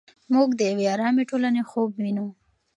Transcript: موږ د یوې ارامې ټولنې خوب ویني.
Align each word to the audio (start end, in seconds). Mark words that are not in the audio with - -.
موږ 0.33 0.49
د 0.55 0.61
یوې 0.69 0.85
ارامې 0.93 1.23
ټولنې 1.29 1.61
خوب 1.69 1.89
ویني. 2.01 2.27